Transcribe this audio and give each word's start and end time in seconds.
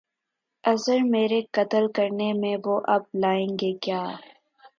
عذر 0.63 0.99
میرے 1.05 1.41
قتل 1.51 1.87
کرنے 1.95 2.31
میں 2.33 2.55
وہ 2.65 2.79
اب 2.87 3.03
لائیں 3.15 3.47
گے 3.61 3.71
کیا 3.81 4.03